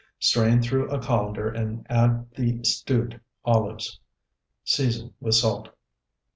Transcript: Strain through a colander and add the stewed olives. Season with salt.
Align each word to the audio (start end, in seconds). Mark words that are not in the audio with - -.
Strain 0.17 0.63
through 0.63 0.89
a 0.89 0.99
colander 0.99 1.47
and 1.47 1.85
add 1.87 2.31
the 2.31 2.63
stewed 2.63 3.21
olives. 3.45 3.99
Season 4.63 5.13
with 5.21 5.35
salt. 5.35 5.69